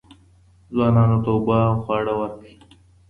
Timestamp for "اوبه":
1.33-1.57